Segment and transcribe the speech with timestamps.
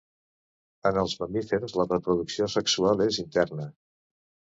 [0.89, 3.69] En els mamífers la reproducció sexual és interna.